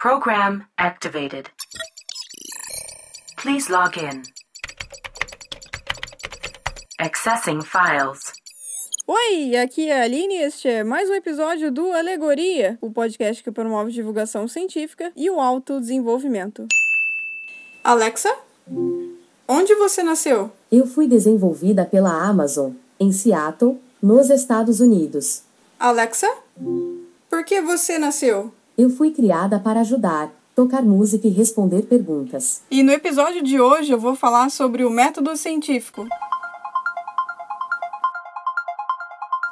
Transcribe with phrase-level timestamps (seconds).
[0.00, 1.50] Program activated.
[3.36, 4.22] Please log in.
[7.00, 8.32] Accessing files.
[9.08, 13.42] Oi, aqui é a Aline e este é mais um episódio do Alegoria, o podcast
[13.42, 16.68] que promove divulgação científica e o autodesenvolvimento.
[17.82, 18.32] Alexa,
[19.48, 20.52] onde você nasceu?
[20.70, 22.70] Eu fui desenvolvida pela Amazon,
[23.00, 25.42] em Seattle, nos Estados Unidos.
[25.76, 26.32] Alexa,
[27.28, 28.52] por que você nasceu?
[28.78, 32.62] Eu fui criada para ajudar, tocar música e responder perguntas.
[32.70, 36.06] E no episódio de hoje eu vou falar sobre o método científico.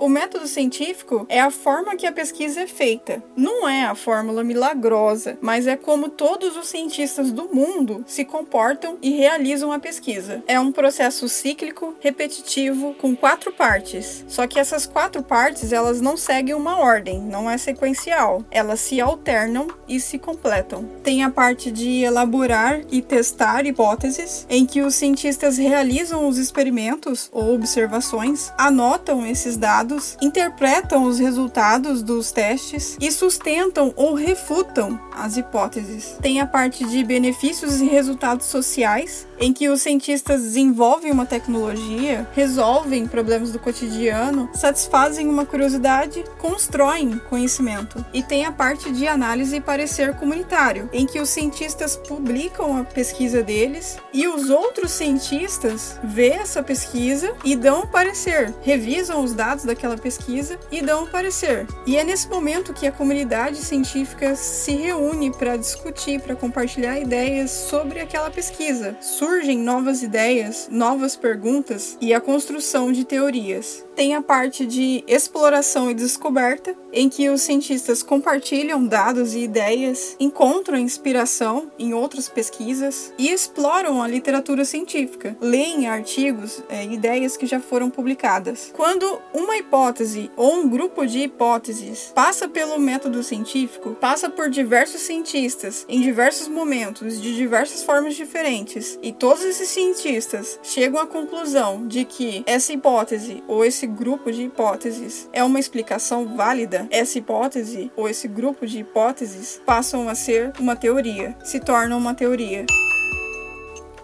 [0.00, 3.22] O método científico é a forma que a pesquisa é feita.
[3.36, 8.96] Não é a fórmula milagrosa, mas é como todos os cientistas do mundo se comportam
[9.02, 10.42] e realizam a pesquisa.
[10.46, 14.24] É um processo cíclico, repetitivo, com quatro partes.
[14.26, 18.42] Só que essas quatro partes, elas não seguem uma ordem, não é sequencial.
[18.50, 20.88] Elas se alternam e se completam.
[21.04, 27.28] Tem a parte de elaborar e testar hipóteses, em que os cientistas realizam os experimentos
[27.30, 29.89] ou observações, anotam esses dados
[30.20, 36.16] interpretam os resultados dos testes e sustentam ou refutam as hipóteses.
[36.20, 42.28] Tem a parte de benefícios e resultados sociais, em que os cientistas desenvolvem uma tecnologia,
[42.34, 48.04] resolvem problemas do cotidiano, satisfazem uma curiosidade, constroem conhecimento.
[48.12, 52.84] E tem a parte de análise e parecer comunitário, em que os cientistas publicam a
[52.84, 59.64] pesquisa deles e os outros cientistas vê essa pesquisa e dão parecer, revisam os dados
[59.64, 61.66] da daquela pesquisa e dão parecer.
[61.86, 67.50] E é nesse momento que a comunidade científica se reúne para discutir, para compartilhar ideias
[67.50, 68.96] sobre aquela pesquisa.
[69.00, 73.84] Surgem novas ideias, novas perguntas e a construção de teorias.
[73.94, 80.16] Tem a parte de exploração e descoberta, em que os cientistas compartilham dados e ideias,
[80.18, 87.46] encontram inspiração em outras pesquisas e exploram a literatura científica, leem artigos, é, ideias que
[87.46, 88.72] já foram publicadas.
[88.74, 95.02] Quando uma hipótese ou um grupo de hipóteses passa pelo método científico, passa por diversos
[95.02, 101.86] cientistas em diversos momentos, de diversas formas diferentes, e todos esses cientistas chegam à conclusão
[101.86, 107.92] de que essa hipótese ou esse grupo de hipóteses é uma explicação válida, essa hipótese
[107.96, 112.66] ou esse grupo de hipóteses passam a ser uma teoria, se tornam uma teoria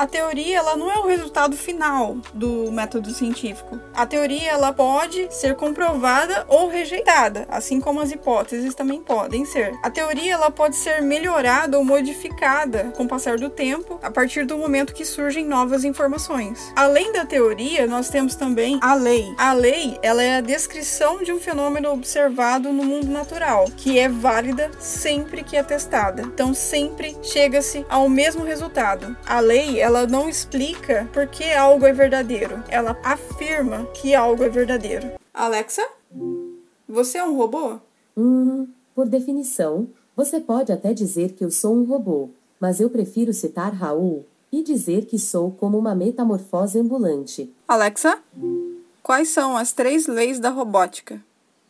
[0.00, 3.78] a teoria ela não é o resultado final do método científico.
[3.94, 9.74] A teoria ela pode ser comprovada ou rejeitada, assim como as hipóteses também podem ser.
[9.82, 14.46] A teoria ela pode ser melhorada ou modificada com o passar do tempo, a partir
[14.46, 16.72] do momento que surgem novas informações.
[16.74, 19.26] Além da teoria, nós temos também a lei.
[19.36, 24.08] A lei ela é a descrição de um fenômeno observado no mundo natural, que é
[24.08, 26.22] válida sempre que é testada.
[26.22, 29.14] Então sempre chega-se ao mesmo resultado.
[29.26, 32.62] A lei ela não explica por que algo é verdadeiro.
[32.68, 35.14] Ela afirma que algo é verdadeiro.
[35.34, 35.84] Alexa,
[36.88, 37.80] você é um robô?
[38.16, 42.28] Hum, por definição, você pode até dizer que eu sou um robô,
[42.60, 47.52] mas eu prefiro citar Raul e dizer que sou como uma metamorfose ambulante.
[47.66, 48.20] Alexa,
[49.02, 51.20] quais são as três leis da robótica?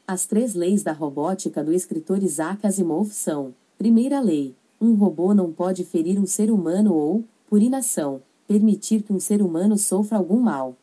[0.07, 5.51] As três leis da robótica do escritor Isaac Asimov são: primeira lei, um robô não
[5.51, 10.41] pode ferir um ser humano ou, por inação, permitir que um ser humano sofra algum
[10.41, 10.77] mal.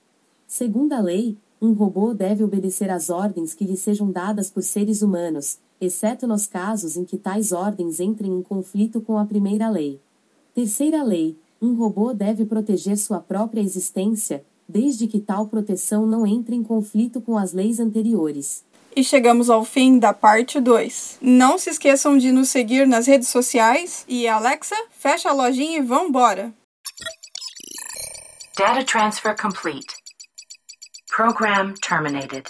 [0.45, 5.01] Segundo a lei, um robô deve obedecer às ordens que lhe sejam dadas por seres
[5.01, 9.99] humanos, exceto nos casos em que tais ordens entrem em conflito com a primeira lei.
[10.53, 16.53] Terceira lei, um robô deve proteger sua própria existência, desde que tal proteção não entre
[16.53, 18.65] em conflito com as leis anteriores.
[18.95, 21.19] E chegamos ao fim da parte 2.
[21.21, 25.81] Não se esqueçam de nos seguir nas redes sociais e Alexa, fecha a lojinha e
[25.81, 26.53] vambora!
[28.57, 29.93] Data transfer complete.
[31.07, 32.49] Program terminated.